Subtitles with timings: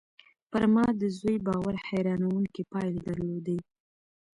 [0.51, 3.57] پر ما د زوی باور حيرانوونکې پايلې درلودې